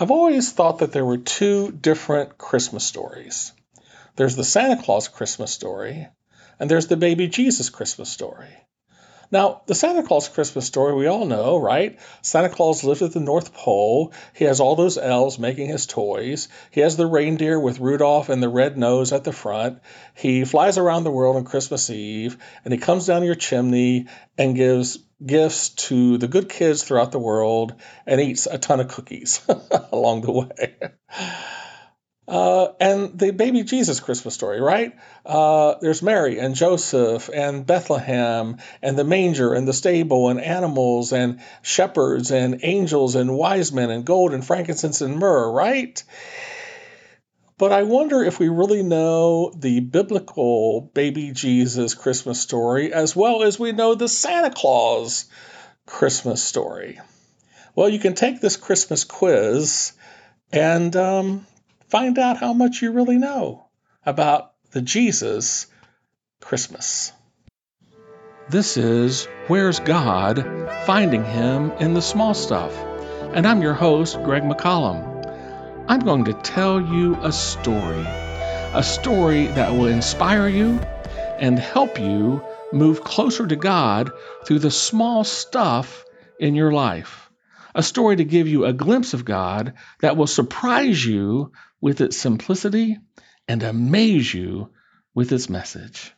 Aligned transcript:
I've 0.00 0.10
always 0.10 0.50
thought 0.50 0.78
that 0.78 0.92
there 0.92 1.04
were 1.04 1.18
two 1.18 1.72
different 1.72 2.38
Christmas 2.38 2.84
stories. 2.84 3.52
There's 4.16 4.34
the 4.34 4.44
Santa 4.44 4.82
Claus 4.82 5.08
Christmas 5.08 5.52
story, 5.52 6.08
and 6.58 6.70
there's 6.70 6.86
the 6.86 6.96
baby 6.96 7.28
Jesus 7.28 7.68
Christmas 7.68 8.08
story. 8.08 8.48
Now, 9.30 9.60
the 9.66 9.74
Santa 9.74 10.02
Claus 10.02 10.26
Christmas 10.26 10.64
story, 10.64 10.94
we 10.94 11.06
all 11.06 11.26
know, 11.26 11.58
right? 11.58 11.98
Santa 12.22 12.48
Claus 12.48 12.82
lives 12.82 13.02
at 13.02 13.12
the 13.12 13.20
North 13.20 13.52
Pole. 13.52 14.14
He 14.34 14.46
has 14.46 14.58
all 14.58 14.74
those 14.74 14.96
elves 14.96 15.38
making 15.38 15.68
his 15.68 15.84
toys. 15.84 16.48
He 16.70 16.80
has 16.80 16.96
the 16.96 17.06
reindeer 17.06 17.60
with 17.60 17.78
Rudolph 17.78 18.30
and 18.30 18.42
the 18.42 18.48
red 18.48 18.78
nose 18.78 19.12
at 19.12 19.24
the 19.24 19.32
front. 19.32 19.80
He 20.14 20.46
flies 20.46 20.78
around 20.78 21.04
the 21.04 21.10
world 21.10 21.36
on 21.36 21.44
Christmas 21.44 21.90
Eve, 21.90 22.38
and 22.64 22.72
he 22.72 22.80
comes 22.80 23.06
down 23.06 23.22
your 23.22 23.34
chimney 23.34 24.06
and 24.38 24.56
gives 24.56 24.98
gifts 25.24 25.70
to 25.70 26.18
the 26.18 26.28
good 26.28 26.48
kids 26.48 26.82
throughout 26.82 27.12
the 27.12 27.18
world 27.18 27.74
and 28.06 28.20
eats 28.20 28.46
a 28.46 28.58
ton 28.58 28.80
of 28.80 28.88
cookies 28.88 29.40
along 29.92 30.22
the 30.22 30.32
way. 30.32 30.76
Uh, 32.30 32.72
and 32.78 33.18
the 33.18 33.32
baby 33.32 33.64
Jesus 33.64 33.98
Christmas 33.98 34.34
story, 34.34 34.60
right? 34.60 34.94
Uh, 35.26 35.74
there's 35.80 36.00
Mary 36.00 36.38
and 36.38 36.54
Joseph 36.54 37.28
and 37.34 37.66
Bethlehem 37.66 38.58
and 38.80 38.96
the 38.96 39.02
manger 39.02 39.52
and 39.52 39.66
the 39.66 39.72
stable 39.72 40.28
and 40.28 40.40
animals 40.40 41.12
and 41.12 41.40
shepherds 41.62 42.30
and 42.30 42.60
angels 42.62 43.16
and 43.16 43.34
wise 43.34 43.72
men 43.72 43.90
and 43.90 44.04
gold 44.04 44.32
and 44.32 44.46
frankincense 44.46 45.00
and 45.00 45.18
myrrh, 45.18 45.50
right? 45.50 46.04
But 47.60 47.72
I 47.72 47.82
wonder 47.82 48.24
if 48.24 48.38
we 48.38 48.48
really 48.48 48.82
know 48.82 49.52
the 49.54 49.80
biblical 49.80 50.80
baby 50.80 51.32
Jesus 51.32 51.92
Christmas 51.92 52.40
story 52.40 52.90
as 52.90 53.14
well 53.14 53.42
as 53.42 53.58
we 53.58 53.72
know 53.72 53.94
the 53.94 54.08
Santa 54.08 54.48
Claus 54.48 55.26
Christmas 55.84 56.42
story. 56.42 56.98
Well, 57.74 57.90
you 57.90 57.98
can 57.98 58.14
take 58.14 58.40
this 58.40 58.56
Christmas 58.56 59.04
quiz 59.04 59.92
and 60.50 60.96
um, 60.96 61.46
find 61.90 62.18
out 62.18 62.38
how 62.38 62.54
much 62.54 62.80
you 62.80 62.92
really 62.92 63.18
know 63.18 63.66
about 64.06 64.54
the 64.70 64.80
Jesus 64.80 65.66
Christmas. 66.40 67.12
This 68.48 68.78
is 68.78 69.28
Where's 69.48 69.80
God? 69.80 70.42
Finding 70.86 71.26
Him 71.26 71.72
in 71.72 71.92
the 71.92 72.00
Small 72.00 72.32
Stuff. 72.32 72.74
And 73.34 73.46
I'm 73.46 73.60
your 73.60 73.74
host, 73.74 74.16
Greg 74.22 74.44
McCollum. 74.44 75.09
I'm 75.88 76.00
going 76.00 76.24
to 76.24 76.32
tell 76.32 76.80
you 76.80 77.16
a 77.22 77.32
story, 77.32 78.04
a 78.06 78.82
story 78.82 79.46
that 79.46 79.72
will 79.72 79.86
inspire 79.86 80.48
you 80.48 80.80
and 81.38 81.58
help 81.58 81.98
you 81.98 82.42
move 82.72 83.02
closer 83.02 83.46
to 83.46 83.56
God 83.56 84.12
through 84.44 84.60
the 84.60 84.70
small 84.70 85.24
stuff 85.24 86.04
in 86.38 86.54
your 86.54 86.72
life. 86.72 87.30
A 87.74 87.82
story 87.82 88.16
to 88.16 88.24
give 88.24 88.48
you 88.48 88.64
a 88.64 88.72
glimpse 88.72 89.14
of 89.14 89.24
God 89.24 89.74
that 90.00 90.16
will 90.16 90.26
surprise 90.26 91.04
you 91.04 91.52
with 91.80 92.00
its 92.00 92.16
simplicity 92.16 92.98
and 93.48 93.62
amaze 93.62 94.32
you 94.32 94.70
with 95.14 95.32
its 95.32 95.48
message. 95.48 96.12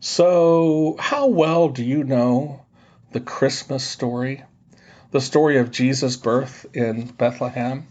So, 0.00 0.96
how 0.98 1.26
well 1.26 1.70
do 1.70 1.84
you 1.84 2.04
know 2.04 2.64
the 3.12 3.20
Christmas 3.20 3.84
story, 3.84 4.44
the 5.10 5.20
story 5.20 5.58
of 5.58 5.70
Jesus' 5.70 6.16
birth 6.16 6.66
in 6.74 7.06
Bethlehem. 7.06 7.86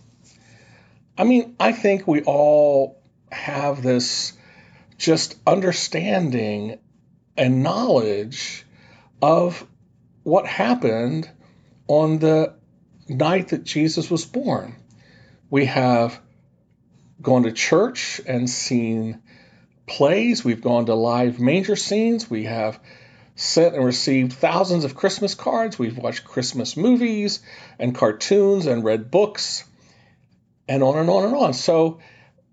I 1.18 1.24
mean, 1.24 1.56
I 1.60 1.72
think 1.72 2.08
we 2.08 2.22
all 2.22 3.02
have 3.32 3.82
this 3.82 4.34
just 4.98 5.36
understanding 5.46 6.80
and 7.36 7.64
knowledge 7.64 8.66
of 9.22 9.66
what 10.24 10.46
happened 10.46 11.30
on 11.88 12.20
the 12.20 12.54
night 13.08 13.50
that 13.50 13.64
Jesus 13.64 14.10
was 14.10 14.26
born. 14.26 14.76
We 15.50 15.66
have 15.66 16.20
gone 17.22 17.44
to 17.44 17.52
church 17.52 18.22
and 18.26 18.50
seen 18.50 19.22
plays, 19.88 20.46
we've 20.46 20.62
gone 20.62 20.86
to 20.86 20.94
live 20.94 21.40
manger 21.40 21.76
scenes, 21.76 22.30
we 22.30 22.44
have 22.44 22.80
sent 23.38 23.76
and 23.76 23.86
received 23.86 24.34
thousands 24.34 24.84
of 24.84 24.96
Christmas 24.96 25.36
cards. 25.36 25.78
We've 25.78 25.98
watched 25.98 26.26
Christmas 26.26 26.76
movies 26.76 27.40
and 27.78 27.94
cartoons 27.94 28.66
and 28.66 28.84
read 28.84 29.12
books 29.12 29.64
and 30.68 30.82
on 30.84 30.98
and 30.98 31.10
on 31.10 31.26
and 31.26 31.36
on. 31.36 31.54
So 31.54 32.00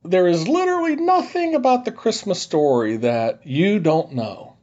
there 0.05 0.29
is 0.29 0.47
literally 0.47 0.97
nothing 0.97 1.55
about 1.55 1.87
the 1.87 1.91
Christmas 1.93 2.41
story 2.41 2.99
that 2.99 3.47
you 3.47 3.81
don't 3.81 4.13
know 4.13 4.57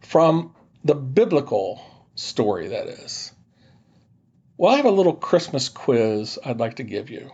from 0.00 0.54
the 0.82 0.94
biblical 0.94 1.82
story, 2.14 2.68
that 2.68 2.86
is. 2.86 3.30
Well, 4.56 4.72
I 4.72 4.76
have 4.76 4.86
a 4.86 4.90
little 4.90 5.14
Christmas 5.14 5.68
quiz 5.68 6.38
I'd 6.42 6.58
like 6.58 6.76
to 6.76 6.82
give 6.82 7.10
you. 7.10 7.30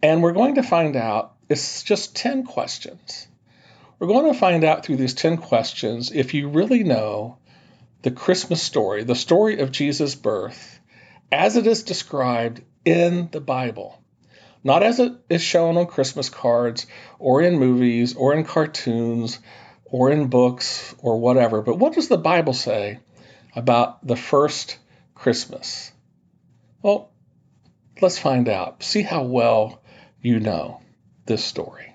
And 0.00 0.22
we're 0.22 0.32
going 0.32 0.56
to 0.56 0.62
find 0.62 0.94
out, 0.94 1.34
it's 1.48 1.82
just 1.82 2.14
10 2.14 2.44
questions. 2.44 3.26
We're 3.98 4.08
going 4.08 4.32
to 4.32 4.38
find 4.38 4.64
out 4.64 4.84
through 4.84 4.96
these 4.96 5.14
10 5.14 5.36
questions 5.36 6.10
if 6.10 6.34
you 6.34 6.48
really 6.48 6.82
know 6.82 7.38
the 8.02 8.10
Christmas 8.10 8.60
story, 8.60 9.04
the 9.04 9.14
story 9.14 9.60
of 9.60 9.70
Jesus' 9.70 10.14
birth, 10.14 10.80
as 11.30 11.56
it 11.56 11.66
is 11.66 11.84
described 11.84 12.60
in 12.84 13.28
the 13.30 13.40
Bible. 13.40 14.02
Not 14.64 14.82
as 14.82 14.98
it 14.98 15.12
is 15.28 15.42
shown 15.42 15.76
on 15.76 15.86
Christmas 15.86 16.28
cards 16.28 16.86
or 17.18 17.42
in 17.42 17.58
movies 17.58 18.16
or 18.16 18.34
in 18.34 18.44
cartoons 18.44 19.38
or 19.84 20.10
in 20.10 20.26
books 20.26 20.94
or 20.98 21.20
whatever, 21.20 21.62
but 21.62 21.78
what 21.78 21.94
does 21.94 22.08
the 22.08 22.18
Bible 22.18 22.54
say 22.54 22.98
about 23.54 24.04
the 24.04 24.16
first 24.16 24.78
Christmas? 25.14 25.92
Well, 26.82 27.12
let's 28.00 28.18
find 28.18 28.48
out. 28.48 28.82
See 28.82 29.02
how 29.02 29.22
well 29.22 29.82
you 30.20 30.40
know 30.40 30.80
this 31.26 31.44
story. 31.44 31.94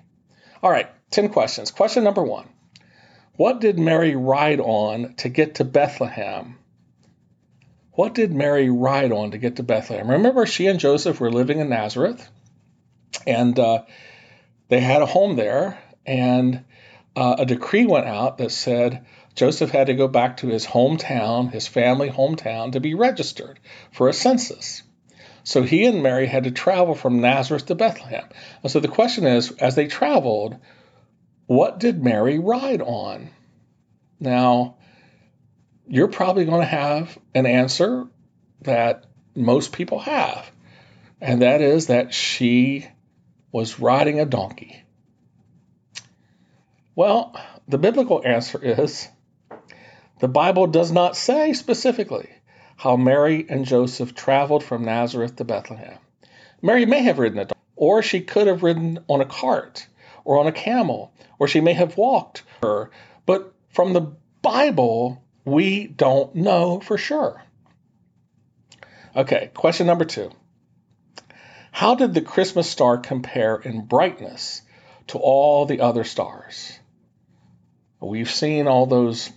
All 0.62 0.70
right, 0.70 0.90
10 1.10 1.30
questions. 1.30 1.70
Question 1.70 2.04
number 2.04 2.22
one 2.22 2.48
What 3.34 3.60
did 3.60 3.78
Mary 3.78 4.14
ride 4.16 4.60
on 4.60 5.14
to 5.16 5.28
get 5.28 5.56
to 5.56 5.64
Bethlehem? 5.64 6.56
What 7.92 8.14
did 8.14 8.32
Mary 8.32 8.70
ride 8.70 9.12
on 9.12 9.32
to 9.32 9.38
get 9.38 9.56
to 9.56 9.62
Bethlehem? 9.62 10.10
Remember, 10.10 10.46
she 10.46 10.66
and 10.66 10.80
Joseph 10.80 11.20
were 11.20 11.32
living 11.32 11.58
in 11.58 11.68
Nazareth, 11.68 12.28
and 13.26 13.58
uh, 13.58 13.82
they 14.68 14.80
had 14.80 15.02
a 15.02 15.06
home 15.06 15.36
there, 15.36 15.82
and 16.06 16.64
uh, 17.16 17.36
a 17.40 17.46
decree 17.46 17.86
went 17.86 18.06
out 18.06 18.38
that 18.38 18.52
said 18.52 19.04
Joseph 19.34 19.70
had 19.70 19.88
to 19.88 19.94
go 19.94 20.08
back 20.08 20.38
to 20.38 20.46
his 20.46 20.66
hometown, 20.66 21.52
his 21.52 21.66
family 21.66 22.08
hometown, 22.08 22.72
to 22.72 22.80
be 22.80 22.94
registered 22.94 23.58
for 23.92 24.08
a 24.08 24.12
census. 24.12 24.82
So 25.42 25.62
he 25.62 25.86
and 25.86 26.02
Mary 26.02 26.26
had 26.26 26.44
to 26.44 26.50
travel 26.50 26.94
from 26.94 27.20
Nazareth 27.20 27.66
to 27.66 27.74
Bethlehem. 27.74 28.28
And 28.62 28.70
so 28.70 28.80
the 28.80 28.88
question 28.88 29.26
is, 29.26 29.50
as 29.52 29.74
they 29.74 29.86
traveled, 29.86 30.56
what 31.50 31.80
did 31.80 32.00
Mary 32.00 32.38
ride 32.38 32.80
on? 32.80 33.28
Now, 34.20 34.76
you're 35.88 36.06
probably 36.06 36.44
going 36.44 36.60
to 36.60 36.64
have 36.64 37.18
an 37.34 37.44
answer 37.44 38.06
that 38.60 39.06
most 39.34 39.72
people 39.72 39.98
have, 39.98 40.48
and 41.20 41.42
that 41.42 41.60
is 41.60 41.88
that 41.88 42.14
she 42.14 42.86
was 43.50 43.80
riding 43.80 44.20
a 44.20 44.26
donkey. 44.26 44.80
Well, 46.94 47.34
the 47.66 47.78
biblical 47.78 48.22
answer 48.24 48.60
is 48.62 49.08
the 50.20 50.28
Bible 50.28 50.68
does 50.68 50.92
not 50.92 51.16
say 51.16 51.52
specifically 51.52 52.30
how 52.76 52.96
Mary 52.96 53.44
and 53.48 53.64
Joseph 53.64 54.14
traveled 54.14 54.62
from 54.62 54.84
Nazareth 54.84 55.34
to 55.34 55.44
Bethlehem. 55.44 55.98
Mary 56.62 56.86
may 56.86 57.02
have 57.02 57.18
ridden 57.18 57.40
a 57.40 57.44
donkey, 57.46 57.60
or 57.74 58.02
she 58.02 58.20
could 58.20 58.46
have 58.46 58.62
ridden 58.62 59.00
on 59.08 59.20
a 59.20 59.26
cart 59.26 59.88
or 60.24 60.38
on 60.38 60.46
a 60.46 60.52
camel, 60.52 61.12
or 61.38 61.48
she 61.48 61.60
may 61.60 61.72
have 61.72 61.96
walked 61.96 62.42
her. 62.62 62.90
But 63.26 63.54
from 63.68 63.92
the 63.92 64.12
Bible, 64.42 65.24
we 65.44 65.86
don't 65.86 66.34
know 66.34 66.80
for 66.80 66.98
sure. 66.98 67.42
Okay, 69.16 69.50
question 69.54 69.86
number 69.86 70.04
two. 70.04 70.30
How 71.72 71.94
did 71.94 72.14
the 72.14 72.20
Christmas 72.20 72.68
star 72.68 72.98
compare 72.98 73.56
in 73.56 73.86
brightness 73.86 74.62
to 75.08 75.18
all 75.18 75.66
the 75.66 75.80
other 75.80 76.04
stars? 76.04 76.78
We've 78.00 78.30
seen 78.30 78.66
all 78.66 78.86
those 78.86 79.30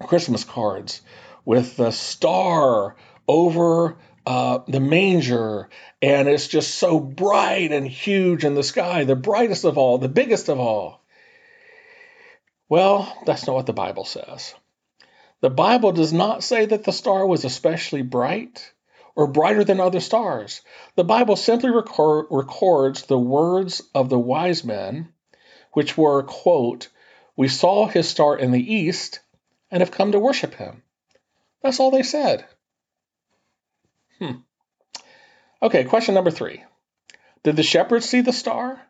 Christmas 0.00 0.44
cards 0.44 1.02
with 1.44 1.76
the 1.76 1.90
star 1.90 2.96
over 3.28 3.96
uh, 4.26 4.60
the 4.68 4.80
manger, 4.80 5.68
and 6.00 6.28
it's 6.28 6.48
just 6.48 6.74
so 6.76 7.00
bright 7.00 7.72
and 7.72 7.86
huge 7.86 8.44
in 8.44 8.54
the 8.54 8.62
sky, 8.62 9.04
the 9.04 9.16
brightest 9.16 9.64
of 9.64 9.78
all, 9.78 9.98
the 9.98 10.08
biggest 10.08 10.48
of 10.48 10.60
all. 10.60 11.02
Well, 12.68 13.16
that's 13.26 13.46
not 13.46 13.54
what 13.54 13.66
the 13.66 13.72
Bible 13.72 14.04
says. 14.04 14.54
The 15.40 15.50
Bible 15.50 15.92
does 15.92 16.12
not 16.12 16.44
say 16.44 16.66
that 16.66 16.84
the 16.84 16.92
star 16.92 17.26
was 17.26 17.44
especially 17.44 18.02
bright 18.02 18.72
or 19.14 19.26
brighter 19.26 19.64
than 19.64 19.80
other 19.80 20.00
stars. 20.00 20.62
The 20.94 21.04
Bible 21.04 21.36
simply 21.36 21.70
record, 21.70 22.26
records 22.30 23.02
the 23.02 23.18
words 23.18 23.82
of 23.94 24.08
the 24.08 24.18
wise 24.18 24.64
men, 24.64 25.12
which 25.72 25.98
were, 25.98 26.22
quote, 26.22 26.88
We 27.36 27.48
saw 27.48 27.86
his 27.86 28.08
star 28.08 28.38
in 28.38 28.52
the 28.52 28.74
east 28.74 29.20
and 29.70 29.80
have 29.80 29.90
come 29.90 30.12
to 30.12 30.18
worship 30.20 30.54
him. 30.54 30.82
That's 31.62 31.80
all 31.80 31.90
they 31.90 32.02
said. 32.02 32.46
Hmm. 34.22 34.36
Okay, 35.60 35.82
question 35.82 36.14
number 36.14 36.30
three. 36.30 36.62
Did 37.42 37.56
the 37.56 37.64
shepherds 37.64 38.08
see 38.08 38.20
the 38.20 38.32
star? 38.32 38.80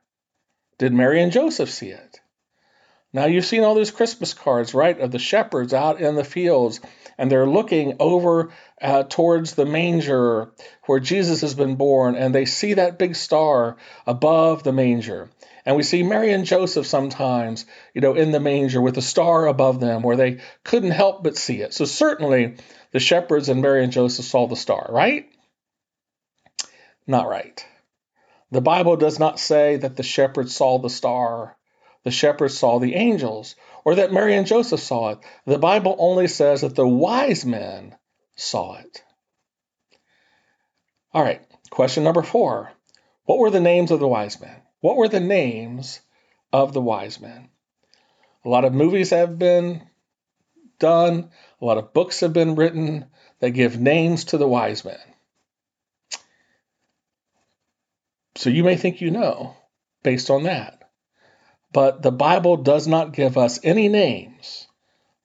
Did 0.76 0.92
Mary 0.92 1.22
and 1.22 1.32
Joseph 1.32 1.70
see 1.70 1.88
it? 1.88 2.20
Now 3.14 3.24
you've 3.24 3.46
seen 3.46 3.62
all 3.62 3.74
those 3.74 3.90
Christmas 3.90 4.34
cards, 4.34 4.74
right, 4.74 5.00
of 5.00 5.10
the 5.10 5.18
shepherds 5.18 5.72
out 5.72 6.02
in 6.02 6.16
the 6.16 6.24
fields, 6.24 6.80
and 7.16 7.30
they're 7.30 7.48
looking 7.48 7.96
over 7.98 8.52
uh, 8.80 9.04
towards 9.04 9.54
the 9.54 9.64
manger 9.64 10.52
where 10.84 11.00
Jesus 11.00 11.40
has 11.40 11.54
been 11.54 11.76
born, 11.76 12.14
and 12.14 12.34
they 12.34 12.44
see 12.44 12.74
that 12.74 12.98
big 12.98 13.16
star 13.16 13.78
above 14.06 14.64
the 14.64 14.72
manger. 14.72 15.30
And 15.64 15.76
we 15.76 15.82
see 15.82 16.02
Mary 16.02 16.32
and 16.32 16.44
Joseph 16.44 16.86
sometimes, 16.86 17.66
you 17.94 18.00
know, 18.00 18.14
in 18.14 18.32
the 18.32 18.40
manger 18.40 18.80
with 18.80 18.96
the 18.96 19.02
star 19.02 19.46
above 19.46 19.78
them 19.78 20.02
where 20.02 20.16
they 20.16 20.40
couldn't 20.64 20.90
help 20.90 21.22
but 21.22 21.36
see 21.36 21.60
it. 21.60 21.72
So 21.72 21.84
certainly 21.84 22.56
the 22.90 23.00
shepherds 23.00 23.48
and 23.48 23.62
Mary 23.62 23.84
and 23.84 23.92
Joseph 23.92 24.24
saw 24.24 24.46
the 24.46 24.56
star, 24.56 24.88
right? 24.90 25.28
Not 27.06 27.28
right. 27.28 27.64
The 28.50 28.60
Bible 28.60 28.96
does 28.96 29.18
not 29.18 29.38
say 29.38 29.76
that 29.76 29.96
the 29.96 30.02
shepherds 30.02 30.54
saw 30.54 30.78
the 30.78 30.90
star, 30.90 31.56
the 32.04 32.10
shepherds 32.10 32.58
saw 32.58 32.78
the 32.78 32.94
angels, 32.94 33.54
or 33.84 33.94
that 33.96 34.12
Mary 34.12 34.34
and 34.36 34.46
Joseph 34.46 34.80
saw 34.80 35.10
it. 35.10 35.18
The 35.46 35.58
Bible 35.58 35.96
only 35.98 36.28
says 36.28 36.60
that 36.60 36.74
the 36.74 36.86
wise 36.86 37.44
men 37.46 37.96
saw 38.36 38.78
it. 38.78 39.02
All 41.14 41.22
right, 41.22 41.42
question 41.70 42.04
number 42.04 42.22
four. 42.22 42.72
What 43.24 43.38
were 43.38 43.50
the 43.50 43.60
names 43.60 43.90
of 43.90 44.00
the 44.00 44.08
wise 44.08 44.40
men? 44.40 44.61
What 44.82 44.96
were 44.96 45.08
the 45.08 45.20
names 45.20 46.00
of 46.52 46.72
the 46.72 46.80
wise 46.80 47.20
men? 47.20 47.48
A 48.44 48.48
lot 48.48 48.64
of 48.64 48.74
movies 48.74 49.10
have 49.10 49.38
been 49.38 49.88
done, 50.80 51.30
a 51.60 51.64
lot 51.64 51.78
of 51.78 51.92
books 51.92 52.18
have 52.18 52.32
been 52.32 52.56
written 52.56 53.06
that 53.38 53.50
give 53.50 53.78
names 53.78 54.24
to 54.24 54.38
the 54.38 54.48
wise 54.48 54.84
men. 54.84 54.98
So 58.34 58.50
you 58.50 58.64
may 58.64 58.74
think 58.74 59.00
you 59.00 59.12
know 59.12 59.56
based 60.02 60.30
on 60.30 60.42
that. 60.42 60.90
But 61.72 62.02
the 62.02 62.10
Bible 62.10 62.56
does 62.56 62.88
not 62.88 63.12
give 63.12 63.38
us 63.38 63.60
any 63.62 63.88
names 63.88 64.66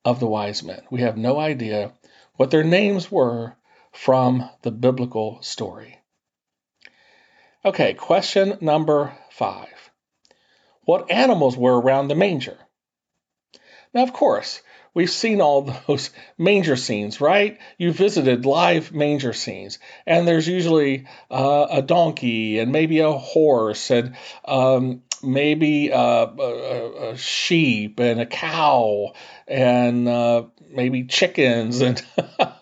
of 0.06 0.20
the 0.20 0.28
wise 0.28 0.62
men. 0.62 0.84
We 0.92 1.02
have 1.02 1.18
no 1.18 1.40
idea 1.40 1.94
what 2.36 2.52
their 2.52 2.64
names 2.64 3.12
were 3.12 3.56
from 3.92 4.48
the 4.62 4.72
biblical 4.72 5.42
story. 5.42 5.98
Okay, 7.66 7.96
question 7.96 8.60
number 8.62 9.18
five. 9.38 9.92
What 10.82 11.12
animals 11.12 11.58
were 11.58 11.80
around 11.80 12.08
the 12.08 12.16
manger? 12.16 12.58
Now, 13.94 14.04
of 14.04 14.14
course, 14.14 14.62
We've 14.98 15.12
seen 15.12 15.42
all 15.42 15.62
those 15.88 16.10
manger 16.40 16.76
scenes, 16.76 17.22
right? 17.22 17.60
You 17.78 17.92
visited 17.92 18.48
live 18.48 18.92
manger 18.92 19.32
scenes, 19.32 19.78
and 20.08 20.28
there's 20.28 20.48
usually 20.48 21.06
uh, 21.30 21.68
a 21.70 21.84
donkey 21.84 22.58
and 22.58 22.72
maybe 22.72 23.02
a 23.02 23.12
horse 23.12 23.92
and 23.92 24.16
um, 24.44 25.04
maybe 25.22 25.94
uh, 25.94 26.26
a, 26.40 27.12
a, 27.12 27.18
sheep 27.18 28.00
and 28.00 28.20
a 28.20 28.26
cow 28.26 29.14
and 29.48 30.08
uh, 30.08 30.46
maybe 30.68 31.04
chickens 31.04 31.82
and 31.82 32.04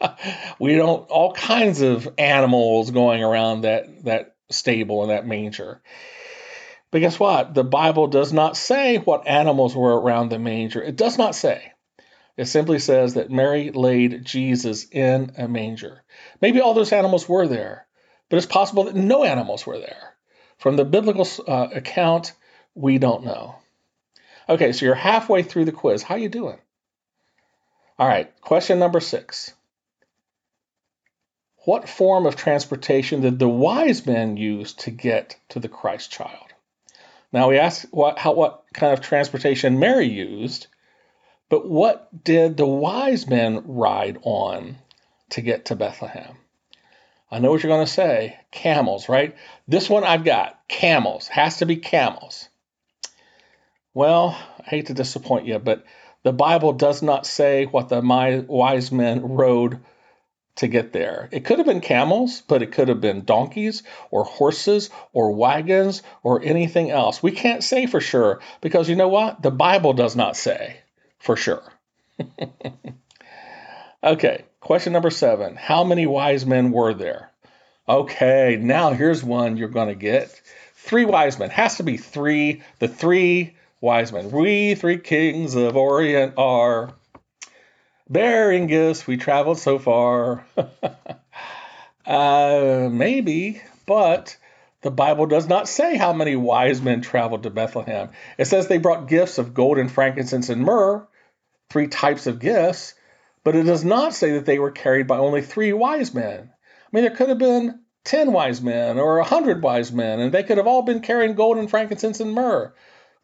we 0.59 0.75
don't 0.75 1.09
all 1.09 1.31
kinds 1.31 1.79
of 1.79 2.09
animals 2.17 2.91
going 2.91 3.23
around 3.23 3.61
that 3.61 4.03
that 4.03 4.35
stable 4.51 5.03
and 5.03 5.11
that 5.11 5.25
manger. 5.25 5.81
But 6.91 6.99
guess 6.99 7.19
what? 7.19 7.53
The 7.53 7.63
Bible 7.63 8.07
does 8.07 8.31
not 8.31 8.55
say 8.57 8.97
what 8.97 9.27
animals 9.27 9.75
were 9.75 9.99
around 9.99 10.29
the 10.29 10.39
manger. 10.39 10.81
It 10.81 10.95
does 10.95 11.17
not 11.17 11.35
say. 11.35 11.73
It 12.37 12.45
simply 12.45 12.79
says 12.79 13.13
that 13.13 13.31
Mary 13.31 13.71
laid 13.71 14.25
Jesus 14.25 14.85
in 14.91 15.33
a 15.37 15.47
manger. 15.47 16.03
Maybe 16.41 16.59
all 16.59 16.73
those 16.73 16.91
animals 16.91 17.27
were 17.29 17.47
there, 17.47 17.87
but 18.29 18.37
it's 18.37 18.45
possible 18.45 18.85
that 18.85 18.95
no 18.95 19.23
animals 19.23 19.65
were 19.65 19.79
there. 19.79 20.15
From 20.57 20.75
the 20.75 20.85
biblical 20.85 21.27
uh, 21.47 21.67
account, 21.73 22.33
we 22.73 22.97
don't 22.97 23.23
know. 23.23 23.55
Okay, 24.47 24.73
so 24.73 24.85
you're 24.85 24.95
halfway 24.95 25.43
through 25.43 25.65
the 25.65 25.71
quiz. 25.71 26.03
How 26.03 26.15
you 26.15 26.29
doing? 26.29 26.59
All 27.97 28.07
right, 28.07 28.29
question 28.41 28.79
number 28.79 28.99
six. 28.99 29.53
What 31.65 31.89
form 31.89 32.25
of 32.25 32.35
transportation 32.35 33.21
did 33.21 33.39
the 33.39 33.49
wise 33.49 34.05
men 34.05 34.37
use 34.37 34.73
to 34.73 34.91
get 34.91 35.37
to 35.49 35.59
the 35.59 35.69
Christ 35.69 36.11
child? 36.11 36.44
Now 37.31 37.49
we 37.49 37.57
ask 37.57 37.87
what, 37.91 38.17
how, 38.19 38.33
what 38.33 38.63
kind 38.73 38.93
of 38.93 39.01
transportation 39.01 39.79
Mary 39.79 40.07
used, 40.07 40.67
but 41.49 41.67
what 41.69 42.23
did 42.23 42.57
the 42.57 42.65
wise 42.65 43.27
men 43.27 43.63
ride 43.65 44.17
on 44.23 44.77
to 45.31 45.41
get 45.41 45.65
to 45.65 45.75
Bethlehem? 45.75 46.37
I 47.31 47.39
know 47.39 47.51
what 47.51 47.63
you're 47.63 47.71
going 47.71 47.85
to 47.85 47.91
say 47.91 48.39
camels, 48.51 49.09
right? 49.09 49.35
This 49.67 49.89
one 49.89 50.03
I've 50.03 50.23
got 50.23 50.59
camels, 50.67 51.27
has 51.27 51.57
to 51.57 51.65
be 51.65 51.77
camels. 51.77 52.47
Well, 53.93 54.37
I 54.59 54.69
hate 54.69 54.87
to 54.87 54.93
disappoint 54.93 55.45
you, 55.45 55.59
but 55.59 55.85
the 56.23 56.33
Bible 56.33 56.73
does 56.73 57.01
not 57.01 57.25
say 57.25 57.65
what 57.65 57.89
the 57.89 58.01
wise 58.47 58.91
men 58.91 59.21
rode 59.35 59.79
to 60.55 60.67
get 60.67 60.93
there. 60.93 61.27
It 61.31 61.43
could 61.43 61.57
have 61.57 61.67
been 61.67 61.81
camels, 61.81 62.41
but 62.47 62.61
it 62.61 62.71
could 62.71 62.87
have 62.87 63.01
been 63.01 63.25
donkeys 63.25 63.83
or 64.09 64.23
horses 64.23 64.89
or 65.13 65.31
wagons 65.31 66.01
or 66.23 66.41
anything 66.43 66.91
else. 66.91 67.21
We 67.21 67.31
can't 67.31 67.63
say 67.63 67.87
for 67.87 67.99
sure 67.99 68.39
because 68.61 68.89
you 68.89 68.95
know 68.95 69.09
what? 69.09 69.41
The 69.41 69.51
Bible 69.51 69.93
does 69.93 70.15
not 70.15 70.37
say 70.37 70.77
for 71.19 71.35
sure. 71.35 71.63
okay, 74.03 74.45
question 74.61 74.93
number 74.93 75.09
seven. 75.09 75.55
How 75.55 75.83
many 75.83 76.07
wise 76.07 76.45
men 76.45 76.71
were 76.71 76.93
there? 76.93 77.31
Okay, 77.87 78.57
now 78.59 78.93
here's 78.93 79.23
one 79.23 79.57
you're 79.57 79.67
going 79.67 79.89
to 79.89 79.95
get. 79.95 80.41
Three 80.75 81.05
wise 81.05 81.37
men. 81.37 81.49
Has 81.49 81.77
to 81.77 81.83
be 81.83 81.97
three. 81.97 82.63
The 82.79 82.87
three 82.87 83.55
wise 83.81 84.11
men. 84.11 84.31
We 84.31 84.75
three 84.75 84.97
kings 84.97 85.55
of 85.55 85.75
Orient 85.75 86.35
are 86.37 86.93
bearing 88.09 88.67
gifts. 88.67 89.07
We 89.07 89.17
traveled 89.17 89.59
so 89.59 89.79
far. 89.79 90.45
uh, 92.05 92.89
maybe, 92.91 93.61
but 93.85 94.37
the 94.81 94.91
Bible 94.91 95.25
does 95.25 95.47
not 95.47 95.67
say 95.67 95.95
how 95.97 96.13
many 96.13 96.35
wise 96.35 96.81
men 96.81 97.01
traveled 97.01 97.43
to 97.43 97.49
Bethlehem. 97.49 98.09
It 98.37 98.45
says 98.45 98.67
they 98.67 98.77
brought 98.77 99.07
gifts 99.07 99.37
of 99.37 99.53
gold 99.53 99.77
and 99.77 99.91
frankincense 99.91 100.49
and 100.49 100.61
myrrh, 100.61 101.07
three 101.69 101.87
types 101.87 102.27
of 102.27 102.39
gifts, 102.39 102.93
but 103.43 103.55
it 103.55 103.63
does 103.63 103.83
not 103.83 104.13
say 104.13 104.33
that 104.33 104.45
they 104.45 104.59
were 104.59 104.71
carried 104.71 105.07
by 105.07 105.17
only 105.17 105.41
three 105.41 105.73
wise 105.73 106.13
men. 106.13 106.51
I 106.51 106.87
mean, 106.91 107.03
there 107.03 107.15
could 107.15 107.29
have 107.29 107.39
been 107.39 107.79
10 108.03 108.31
wise 108.31 108.61
men 108.61 108.99
or 108.99 109.17
100 109.17 109.61
wise 109.63 109.91
men, 109.91 110.19
and 110.19 110.31
they 110.31 110.43
could 110.43 110.57
have 110.57 110.67
all 110.67 110.83
been 110.83 111.01
carrying 111.01 111.33
gold 111.33 111.57
and 111.57 111.69
frankincense 111.69 112.19
and 112.19 112.33
myrrh. 112.33 112.73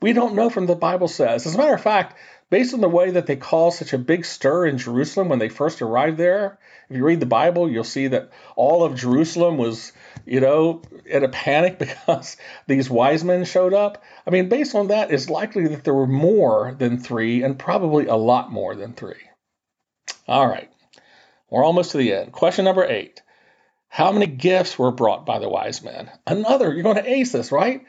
We 0.02 0.14
don't 0.14 0.34
know 0.34 0.50
from 0.50 0.66
the 0.66 0.76
Bible 0.76 1.08
says. 1.08 1.46
As 1.46 1.54
a 1.54 1.58
matter 1.60 1.76
of 1.76 1.82
fact, 1.82 2.18
based 2.52 2.74
on 2.76 2.82
the 2.82 2.90
way 2.90 3.10
that 3.10 3.26
they 3.26 3.38
caused 3.38 3.80
such 3.80 3.94
a 3.94 3.98
big 3.98 4.26
stir 4.26 4.68
in 4.68 4.78
Jerusalem 4.78 5.30
when 5.30 5.40
they 5.40 5.50
first 5.50 5.82
arrived 5.82 6.18
there, 6.18 6.60
if 6.90 6.98
you 6.98 7.04
read 7.04 7.22
the 7.22 7.26
Bible, 7.26 7.72
you'll 7.72 7.86
see 7.86 8.08
that 8.08 8.30
all 8.58 8.84
of 8.84 8.96
Jerusalem 8.96 9.58
was, 9.58 9.94
you 10.26 10.42
know, 10.42 10.82
in 11.06 11.24
a 11.24 11.30
panic 11.30 11.80
because 11.80 12.36
these 12.68 12.90
wise 12.90 13.24
men 13.24 13.46
showed 13.46 13.74
up. 13.74 14.04
I 14.28 14.30
mean, 14.30 14.50
based 14.50 14.76
on 14.76 14.90
that, 14.90 15.12
it's 15.12 15.30
likely 15.30 15.68
that 15.70 15.86
there 15.86 15.94
were 15.94 16.06
more 16.06 16.76
than 16.78 17.00
three 17.00 17.42
and 17.42 17.58
probably 17.58 18.08
a 18.08 18.16
lot 18.16 18.52
more 18.52 18.76
than 18.76 18.94
three. 18.94 19.24
All 20.28 20.46
right, 20.46 20.70
we're 21.50 21.64
almost 21.64 21.92
to 21.92 21.98
the 21.98 22.14
end. 22.14 22.34
Question 22.34 22.66
number 22.66 22.86
eight 22.86 23.22
How 23.88 24.12
many 24.12 24.28
gifts 24.28 24.78
were 24.78 24.92
brought 24.92 25.26
by 25.26 25.40
the 25.40 25.50
wise 25.50 25.82
men? 25.82 26.12
Another, 26.28 26.74
you're 26.74 26.84
going 26.84 26.98
to 26.98 27.10
ace 27.10 27.32
this, 27.32 27.54
right? 27.54 27.86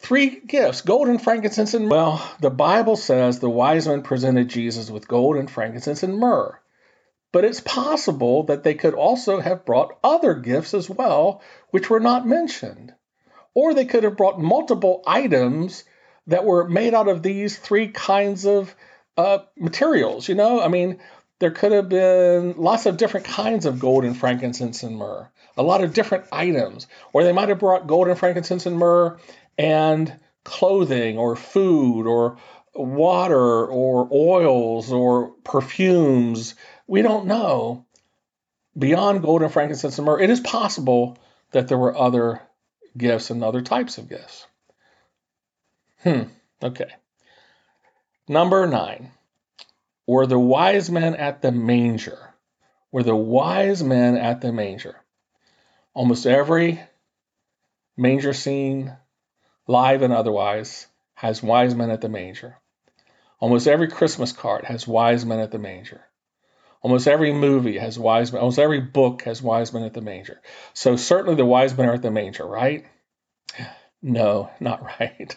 Three 0.00 0.40
gifts 0.40 0.80
gold 0.82 1.08
and 1.08 1.20
frankincense 1.20 1.74
and 1.74 1.90
well, 1.90 2.24
the 2.40 2.50
Bible 2.50 2.96
says 2.96 3.40
the 3.40 3.50
wise 3.50 3.88
men 3.88 4.02
presented 4.02 4.48
Jesus 4.48 4.90
with 4.90 5.08
gold 5.08 5.36
and 5.36 5.50
frankincense 5.50 6.02
and 6.02 6.16
myrrh. 6.16 6.58
But 7.32 7.44
it's 7.44 7.60
possible 7.60 8.44
that 8.44 8.62
they 8.62 8.74
could 8.74 8.94
also 8.94 9.40
have 9.40 9.66
brought 9.66 9.98
other 10.02 10.34
gifts 10.34 10.72
as 10.72 10.88
well, 10.88 11.42
which 11.70 11.90
were 11.90 12.00
not 12.00 12.26
mentioned. 12.26 12.94
Or 13.54 13.74
they 13.74 13.84
could 13.84 14.04
have 14.04 14.16
brought 14.16 14.40
multiple 14.40 15.02
items 15.06 15.84
that 16.28 16.44
were 16.44 16.68
made 16.68 16.94
out 16.94 17.08
of 17.08 17.22
these 17.22 17.58
three 17.58 17.88
kinds 17.88 18.46
of 18.46 18.74
uh, 19.16 19.38
materials. 19.58 20.28
You 20.28 20.36
know, 20.36 20.62
I 20.62 20.68
mean, 20.68 21.00
there 21.40 21.50
could 21.50 21.72
have 21.72 21.88
been 21.88 22.54
lots 22.56 22.86
of 22.86 22.96
different 22.96 23.26
kinds 23.26 23.66
of 23.66 23.78
gold 23.78 24.04
and 24.04 24.16
frankincense 24.16 24.82
and 24.82 24.96
myrrh, 24.96 25.28
a 25.56 25.62
lot 25.62 25.82
of 25.82 25.92
different 25.92 26.24
items. 26.32 26.86
Or 27.12 27.24
they 27.24 27.32
might 27.32 27.48
have 27.48 27.58
brought 27.58 27.86
gold 27.86 28.08
and 28.08 28.18
frankincense 28.18 28.64
and 28.64 28.78
myrrh 28.78 29.18
and 29.58 30.18
clothing 30.44 31.18
or 31.18 31.36
food 31.36 32.06
or 32.06 32.38
water 32.74 33.66
or 33.66 34.08
oils 34.12 34.92
or 34.92 35.32
perfumes. 35.44 36.54
We 36.86 37.02
don't 37.02 37.26
know. 37.26 37.84
Beyond 38.78 39.22
gold 39.22 39.42
and 39.42 39.52
frankincense 39.52 39.98
and 39.98 40.06
myrrh, 40.06 40.20
it 40.20 40.30
is 40.30 40.40
possible 40.40 41.18
that 41.50 41.68
there 41.68 41.78
were 41.78 41.96
other 41.96 42.40
gifts 42.96 43.30
and 43.30 43.42
other 43.42 43.60
types 43.60 43.98
of 43.98 44.08
gifts. 44.08 44.46
Hmm, 46.02 46.22
okay. 46.62 46.90
Number 48.28 48.66
nine. 48.66 49.10
Were 50.06 50.26
the 50.26 50.38
wise 50.38 50.90
men 50.90 51.16
at 51.16 51.42
the 51.42 51.52
manger? 51.52 52.18
Were 52.92 53.02
the 53.02 53.16
wise 53.16 53.82
men 53.82 54.16
at 54.16 54.40
the 54.40 54.52
manger? 54.52 54.96
Almost 55.92 56.26
every 56.26 56.80
manger 57.96 58.32
scene, 58.32 58.96
live 59.68 60.02
and 60.02 60.12
otherwise, 60.12 60.88
has 61.14 61.42
wise 61.42 61.74
men 61.74 61.90
at 61.90 62.00
the 62.00 62.08
manger. 62.08 62.56
Almost 63.38 63.68
every 63.68 63.88
Christmas 63.88 64.32
card 64.32 64.64
has 64.64 64.88
wise 64.88 65.24
men 65.24 65.38
at 65.38 65.52
the 65.52 65.58
manger. 65.58 66.00
Almost 66.80 67.06
every 67.06 67.32
movie 67.32 67.78
has 67.78 67.98
wise 67.98 68.32
men. 68.32 68.40
Almost 68.40 68.58
every 68.58 68.80
book 68.80 69.22
has 69.22 69.42
wise 69.42 69.72
men 69.72 69.82
at 69.82 69.94
the 69.94 70.00
manger. 70.00 70.40
So 70.74 70.96
certainly 70.96 71.36
the 71.36 71.44
wise 71.44 71.76
men 71.76 71.88
are 71.88 71.94
at 71.94 72.02
the 72.02 72.10
manger, 72.10 72.46
right? 72.46 72.86
No, 74.00 74.50
not 74.58 74.82
right. 75.00 75.36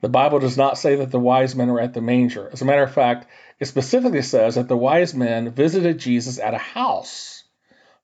The 0.00 0.08
Bible 0.08 0.38
does 0.40 0.56
not 0.56 0.76
say 0.76 0.96
that 0.96 1.10
the 1.10 1.18
wise 1.18 1.56
men 1.56 1.70
are 1.70 1.80
at 1.80 1.94
the 1.94 2.02
manger. 2.02 2.50
As 2.52 2.62
a 2.62 2.64
matter 2.64 2.82
of 2.82 2.92
fact, 2.92 3.26
it 3.58 3.66
specifically 3.66 4.22
says 4.22 4.56
that 4.56 4.68
the 4.68 4.76
wise 4.76 5.14
men 5.14 5.50
visited 5.50 5.98
Jesus 5.98 6.38
at 6.38 6.52
a 6.52 6.58
house, 6.58 7.44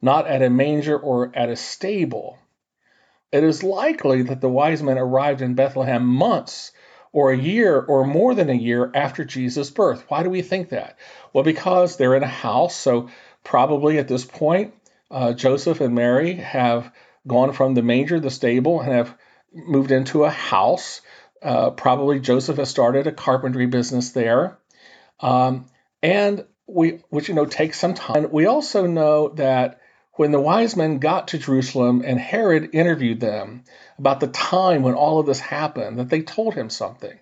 not 0.00 0.26
at 0.26 0.42
a 0.42 0.48
manger 0.48 0.98
or 0.98 1.30
at 1.34 1.50
a 1.50 1.56
stable. 1.56 2.38
It 3.32 3.44
is 3.44 3.62
likely 3.62 4.22
that 4.22 4.40
the 4.40 4.48
wise 4.48 4.82
men 4.82 4.98
arrived 4.98 5.40
in 5.40 5.54
Bethlehem 5.54 6.04
months 6.06 6.72
or 7.12 7.32
a 7.32 7.36
year 7.36 7.80
or 7.80 8.06
more 8.06 8.34
than 8.34 8.50
a 8.50 8.54
year 8.54 8.90
after 8.94 9.24
Jesus' 9.24 9.70
birth. 9.70 10.04
Why 10.08 10.22
do 10.22 10.30
we 10.30 10.42
think 10.42 10.70
that? 10.70 10.98
Well, 11.32 11.44
because 11.44 11.96
they're 11.96 12.14
in 12.14 12.22
a 12.22 12.26
house. 12.26 12.74
So, 12.74 13.08
probably 13.42 13.98
at 13.98 14.08
this 14.08 14.24
point, 14.24 14.74
uh, 15.10 15.32
Joseph 15.32 15.80
and 15.80 15.94
Mary 15.94 16.34
have 16.34 16.92
gone 17.26 17.52
from 17.52 17.74
the 17.74 17.82
manger, 17.82 18.20
the 18.20 18.30
stable, 18.30 18.80
and 18.80 18.92
have 18.92 19.14
moved 19.52 19.92
into 19.92 20.24
a 20.24 20.30
house. 20.30 21.00
Uh, 21.42 21.70
probably 21.70 22.20
Joseph 22.20 22.56
has 22.56 22.70
started 22.70 23.06
a 23.06 23.12
carpentry 23.12 23.66
business 23.66 24.12
there. 24.12 24.58
Um, 25.20 25.66
and 26.02 26.46
we, 26.66 27.00
which, 27.10 27.28
you 27.28 27.34
know, 27.34 27.46
takes 27.46 27.78
some 27.78 27.94
time. 27.94 28.28
We 28.30 28.46
also 28.46 28.86
know 28.86 29.28
that 29.30 29.80
when 30.14 30.30
the 30.30 30.40
wise 30.40 30.76
men 30.76 30.98
got 30.98 31.28
to 31.28 31.38
Jerusalem 31.38 32.02
and 32.04 32.18
Herod 32.18 32.74
interviewed 32.74 33.20
them 33.20 33.64
about 33.98 34.20
the 34.20 34.26
time 34.26 34.82
when 34.82 34.94
all 34.94 35.18
of 35.18 35.26
this 35.26 35.40
happened, 35.40 35.98
that 35.98 36.10
they 36.10 36.22
told 36.22 36.54
him 36.54 36.68
something. 36.68 37.18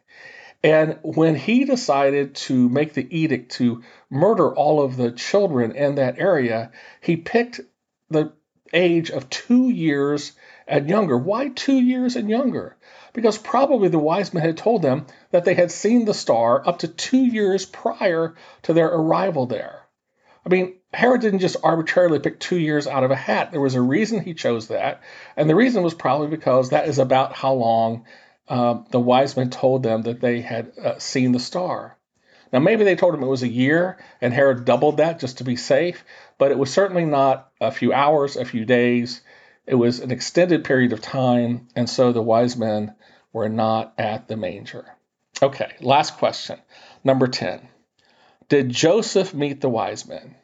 And 0.62 0.98
when 1.02 1.36
he 1.36 1.64
decided 1.64 2.34
to 2.46 2.68
make 2.68 2.92
the 2.92 3.06
edict 3.16 3.52
to 3.52 3.82
murder 4.10 4.54
all 4.54 4.82
of 4.82 4.96
the 4.96 5.12
children 5.12 5.72
in 5.72 5.94
that 5.94 6.18
area, 6.18 6.72
he 7.00 7.16
picked 7.16 7.60
the 8.10 8.32
age 8.72 9.10
of 9.10 9.30
two 9.30 9.70
years 9.70 10.32
and 10.66 10.88
younger. 10.88 11.16
Why 11.16 11.48
two 11.48 11.80
years 11.80 12.16
and 12.16 12.28
younger? 12.28 12.76
Because 13.12 13.38
probably 13.38 13.88
the 13.88 13.98
wise 13.98 14.34
men 14.34 14.42
had 14.42 14.56
told 14.56 14.82
them 14.82 15.06
that 15.30 15.44
they 15.44 15.54
had 15.54 15.70
seen 15.70 16.04
the 16.04 16.14
star 16.14 16.66
up 16.66 16.80
to 16.80 16.88
two 16.88 17.24
years 17.24 17.64
prior 17.66 18.34
to 18.62 18.72
their 18.72 18.88
arrival 18.88 19.46
there. 19.46 19.79
I 20.44 20.48
mean, 20.48 20.76
Herod 20.92 21.20
didn't 21.20 21.40
just 21.40 21.56
arbitrarily 21.62 22.18
pick 22.18 22.40
two 22.40 22.58
years 22.58 22.86
out 22.86 23.04
of 23.04 23.10
a 23.10 23.16
hat. 23.16 23.52
There 23.52 23.60
was 23.60 23.74
a 23.74 23.80
reason 23.80 24.20
he 24.20 24.34
chose 24.34 24.68
that. 24.68 25.02
And 25.36 25.48
the 25.48 25.54
reason 25.54 25.82
was 25.82 25.94
probably 25.94 26.28
because 26.28 26.70
that 26.70 26.88
is 26.88 26.98
about 26.98 27.34
how 27.34 27.52
long 27.54 28.04
um, 28.48 28.86
the 28.90 29.00
wise 29.00 29.36
men 29.36 29.50
told 29.50 29.82
them 29.82 30.02
that 30.02 30.20
they 30.20 30.40
had 30.40 30.72
uh, 30.78 30.98
seen 30.98 31.32
the 31.32 31.38
star. 31.38 31.96
Now, 32.52 32.58
maybe 32.58 32.82
they 32.82 32.96
told 32.96 33.14
him 33.14 33.22
it 33.22 33.28
was 33.28 33.44
a 33.44 33.48
year, 33.48 33.98
and 34.20 34.34
Herod 34.34 34.64
doubled 34.64 34.96
that 34.96 35.20
just 35.20 35.38
to 35.38 35.44
be 35.44 35.54
safe, 35.54 36.04
but 36.36 36.50
it 36.50 36.58
was 36.58 36.72
certainly 36.72 37.04
not 37.04 37.52
a 37.60 37.70
few 37.70 37.92
hours, 37.92 38.36
a 38.36 38.44
few 38.44 38.64
days. 38.64 39.22
It 39.66 39.76
was 39.76 40.00
an 40.00 40.10
extended 40.10 40.64
period 40.64 40.92
of 40.92 41.00
time, 41.00 41.68
and 41.76 41.88
so 41.88 42.12
the 42.12 42.22
wise 42.22 42.56
men 42.56 42.96
were 43.32 43.48
not 43.48 43.94
at 43.98 44.26
the 44.26 44.36
manger. 44.36 44.84
Okay, 45.40 45.70
last 45.80 46.18
question. 46.18 46.58
Number 47.04 47.28
10. 47.28 47.68
Did 48.50 48.68
Joseph 48.68 49.32
meet 49.32 49.60
the 49.60 49.68
wise 49.68 50.08
men? 50.08 50.34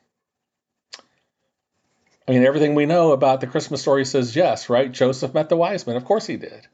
I 2.27 2.33
mean, 2.33 2.45
everything 2.45 2.77
we 2.77 2.87
know 2.87 3.11
about 3.11 3.41
the 3.41 3.49
Christmas 3.49 3.83
story 3.83 4.05
says 4.05 4.35
yes, 4.35 4.71
right? 4.71 4.91
Joseph 4.91 5.35
met 5.35 5.49
the 5.49 5.57
wise 5.57 5.87
men. 5.89 5.97
Of 5.97 6.05
course 6.05 6.25
he 6.25 6.37
did. 6.37 6.69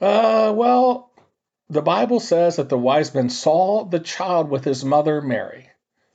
Uh, 0.00 0.52
well, 0.54 1.12
the 1.70 1.80
Bible 1.80 2.18
says 2.18 2.56
that 2.56 2.68
the 2.68 2.76
wise 2.76 3.14
men 3.14 3.30
saw 3.30 3.84
the 3.84 4.00
child 4.00 4.50
with 4.50 4.64
his 4.64 4.84
mother 4.84 5.20
Mary. 5.20 5.70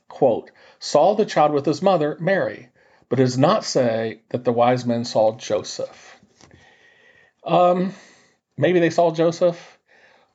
Quote, 0.08 0.50
saw 0.78 1.14
the 1.14 1.26
child 1.26 1.52
with 1.52 1.64
his 1.64 1.80
mother 1.80 2.18
Mary, 2.20 2.68
but 3.08 3.16
does 3.16 3.38
not 3.38 3.64
say 3.64 4.20
that 4.28 4.44
the 4.44 4.52
wise 4.52 4.84
men 4.84 5.06
saw 5.06 5.36
Joseph. 5.38 6.20
Um, 7.44 7.94
maybe 8.58 8.78
they 8.78 8.90
saw 8.90 9.10
Joseph. 9.10 9.77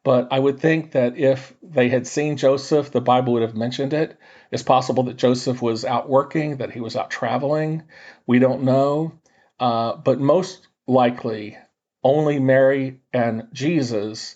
But 0.03 0.27
I 0.31 0.39
would 0.39 0.59
think 0.59 0.91
that 0.91 1.17
if 1.17 1.53
they 1.63 1.87
had 1.87 2.05
seen 2.05 2.35
Joseph, 2.35 2.91
the 2.91 3.01
Bible 3.01 3.33
would 3.33 3.41
have 3.41 3.55
mentioned 3.55 3.93
it. 3.93 4.17
It's 4.51 4.63
possible 4.63 5.03
that 5.03 5.15
Joseph 5.15 5.61
was 5.61 5.85
out 5.85 6.09
working, 6.09 6.57
that 6.57 6.71
he 6.71 6.81
was 6.81 6.95
out 6.97 7.09
traveling. 7.09 7.83
We 8.27 8.39
don't 8.39 8.63
know. 8.63 9.13
Uh, 9.59 9.95
but 9.95 10.19
most 10.19 10.67
likely, 10.87 11.57
only 12.03 12.39
Mary 12.39 12.99
and 13.13 13.47
Jesus 13.53 14.35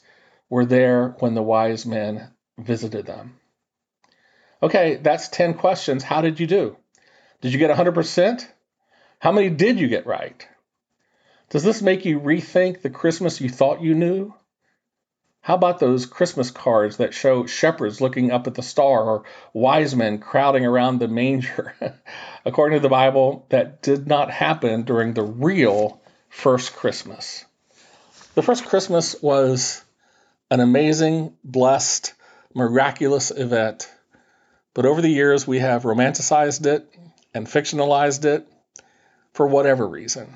were 0.49 0.65
there 0.65 1.15
when 1.19 1.35
the 1.35 1.43
wise 1.43 1.85
men 1.85 2.29
visited 2.57 3.05
them. 3.05 3.37
Okay, 4.63 4.95
that's 4.95 5.27
10 5.27 5.55
questions. 5.55 6.01
How 6.01 6.21
did 6.21 6.39
you 6.39 6.47
do? 6.47 6.77
Did 7.41 7.51
you 7.51 7.59
get 7.59 7.75
100%? 7.75 8.47
How 9.19 9.31
many 9.31 9.49
did 9.49 9.79
you 9.79 9.87
get 9.89 10.07
right? 10.07 10.47
Does 11.49 11.63
this 11.63 11.81
make 11.81 12.05
you 12.05 12.19
rethink 12.19 12.81
the 12.81 12.89
Christmas 12.89 13.41
you 13.41 13.49
thought 13.49 13.81
you 13.81 13.93
knew? 13.93 14.33
How 15.47 15.55
about 15.55 15.79
those 15.79 16.05
Christmas 16.05 16.51
cards 16.51 16.97
that 16.97 17.13
show 17.13 17.45
shepherds 17.45 18.01
looking 18.01 18.31
up 18.31 18.47
at 18.47 18.55
the 18.55 18.61
star 18.61 19.03
or 19.05 19.23
wise 19.53 19.95
men 19.95 20.17
crowding 20.17 20.65
around 20.65 20.99
the 20.99 21.07
manger? 21.07 21.73
According 22.45 22.79
to 22.79 22.81
the 22.81 22.89
Bible, 22.89 23.45
that 23.47 23.81
did 23.81 24.07
not 24.07 24.29
happen 24.29 24.81
during 24.81 25.13
the 25.13 25.23
real 25.23 26.01
first 26.27 26.75
Christmas. 26.75 27.45
The 28.35 28.43
first 28.43 28.65
Christmas 28.65 29.15
was 29.21 29.81
an 30.51 30.59
amazing, 30.59 31.33
blessed, 31.45 32.13
miraculous 32.53 33.31
event. 33.31 33.89
But 34.73 34.85
over 34.85 35.01
the 35.01 35.07
years, 35.07 35.47
we 35.47 35.59
have 35.59 35.83
romanticized 35.83 36.65
it 36.65 36.93
and 37.33 37.47
fictionalized 37.47 38.25
it 38.25 38.45
for 39.31 39.47
whatever 39.47 39.87
reason. 39.87 40.27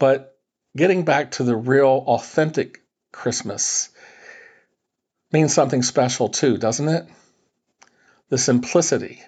But 0.00 0.36
getting 0.76 1.04
back 1.04 1.30
to 1.32 1.44
the 1.44 1.54
real, 1.54 2.02
authentic 2.08 2.82
Christmas 3.16 3.88
means 5.32 5.52
something 5.52 5.82
special 5.82 6.28
too, 6.28 6.58
doesn't 6.58 6.88
it? 6.88 7.06
The 8.28 8.38
simplicity 8.38 9.22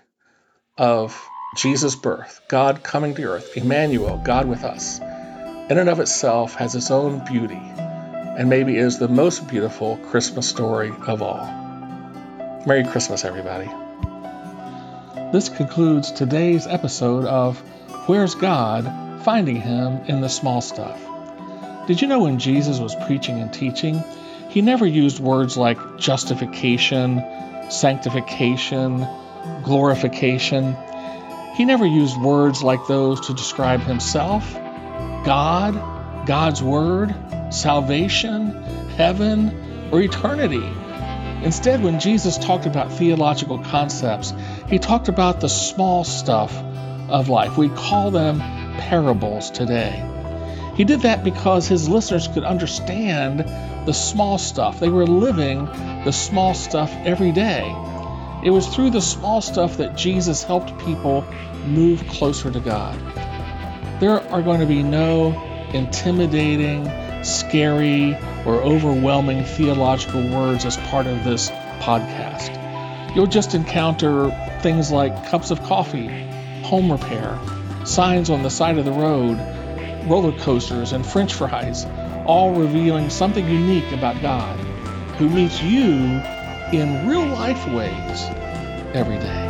of 0.76 1.20
Jesus' 1.56 1.96
birth, 1.96 2.42
God 2.48 2.82
coming 2.82 3.14
to 3.14 3.22
earth, 3.24 3.56
Emmanuel, 3.56 4.20
God 4.22 4.46
with 4.46 4.62
us, 4.62 5.00
in 5.00 5.78
and 5.78 5.88
of 5.88 6.00
itself 6.00 6.54
has 6.56 6.74
its 6.74 6.90
own 6.90 7.24
beauty 7.24 7.60
and 8.38 8.48
maybe 8.48 8.76
is 8.76 8.98
the 8.98 9.08
most 9.08 9.48
beautiful 9.48 9.96
Christmas 9.96 10.48
story 10.48 10.92
of 11.06 11.22
all. 11.22 11.44
Merry 12.66 12.84
Christmas, 12.84 13.24
everybody. 13.24 13.70
This 15.32 15.48
concludes 15.48 16.12
today's 16.12 16.66
episode 16.66 17.24
of 17.24 17.58
Where's 18.06 18.34
God? 18.34 19.24
Finding 19.24 19.60
Him 19.60 20.02
in 20.06 20.20
the 20.20 20.28
Small 20.28 20.60
Stuff. 20.60 21.17
Did 21.88 22.02
you 22.02 22.06
know 22.06 22.18
when 22.20 22.38
Jesus 22.38 22.78
was 22.78 22.94
preaching 22.94 23.40
and 23.40 23.50
teaching, 23.50 24.04
he 24.50 24.60
never 24.60 24.84
used 24.84 25.20
words 25.20 25.56
like 25.56 25.78
justification, 25.96 27.24
sanctification, 27.70 29.08
glorification. 29.62 30.76
He 31.54 31.64
never 31.64 31.86
used 31.86 32.20
words 32.20 32.62
like 32.62 32.86
those 32.88 33.28
to 33.28 33.32
describe 33.32 33.80
himself, 33.80 34.52
God, 34.52 36.26
God's 36.26 36.62
Word, 36.62 37.14
salvation, 37.48 38.62
heaven, 38.98 39.88
or 39.90 40.02
eternity. 40.02 40.70
Instead, 41.42 41.82
when 41.82 42.00
Jesus 42.00 42.36
talked 42.36 42.66
about 42.66 42.92
theological 42.92 43.60
concepts, 43.60 44.34
he 44.68 44.78
talked 44.78 45.08
about 45.08 45.40
the 45.40 45.48
small 45.48 46.04
stuff 46.04 46.54
of 47.08 47.30
life. 47.30 47.56
We 47.56 47.70
call 47.70 48.10
them 48.10 48.40
parables 48.40 49.50
today. 49.50 50.16
He 50.78 50.84
did 50.84 51.00
that 51.00 51.24
because 51.24 51.66
his 51.66 51.88
listeners 51.88 52.28
could 52.28 52.44
understand 52.44 53.40
the 53.84 53.92
small 53.92 54.38
stuff. 54.38 54.78
They 54.78 54.88
were 54.88 55.08
living 55.08 55.64
the 56.04 56.12
small 56.12 56.54
stuff 56.54 56.94
every 57.04 57.32
day. 57.32 57.64
It 58.44 58.50
was 58.50 58.68
through 58.68 58.90
the 58.90 59.00
small 59.00 59.40
stuff 59.40 59.78
that 59.78 59.96
Jesus 59.96 60.44
helped 60.44 60.78
people 60.84 61.24
move 61.66 62.06
closer 62.06 62.52
to 62.52 62.60
God. 62.60 62.96
There 63.98 64.20
are 64.30 64.40
going 64.40 64.60
to 64.60 64.66
be 64.66 64.84
no 64.84 65.32
intimidating, 65.74 66.88
scary, 67.24 68.16
or 68.46 68.62
overwhelming 68.62 69.42
theological 69.42 70.30
words 70.30 70.64
as 70.64 70.76
part 70.76 71.08
of 71.08 71.24
this 71.24 71.50
podcast. 71.80 73.16
You'll 73.16 73.26
just 73.26 73.56
encounter 73.56 74.30
things 74.62 74.92
like 74.92 75.28
cups 75.28 75.50
of 75.50 75.60
coffee, 75.64 76.06
home 76.62 76.92
repair, 76.92 77.36
signs 77.84 78.30
on 78.30 78.44
the 78.44 78.50
side 78.50 78.78
of 78.78 78.84
the 78.84 78.92
road, 78.92 79.38
roller 80.06 80.32
coasters, 80.38 80.92
and 80.92 81.06
french 81.06 81.34
fries, 81.34 81.86
all 82.26 82.52
revealing 82.52 83.10
something 83.10 83.46
unique 83.48 83.90
about 83.92 84.20
God, 84.22 84.58
who 85.16 85.28
meets 85.28 85.62
you 85.62 86.20
in 86.72 87.08
real 87.08 87.26
life 87.26 87.66
ways 87.68 88.22
every 88.94 89.18
day. 89.18 89.48